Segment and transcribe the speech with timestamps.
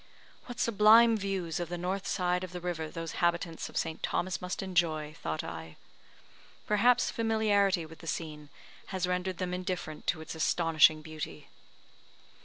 [0.47, 4.01] "What sublime views of the north side of the river those habitans of St.
[4.01, 5.75] Thomas must enjoy," thought I.
[6.65, 8.49] Perhaps familiarity with the scene
[8.87, 11.49] has rendered them indifferent to its astonishing beauty.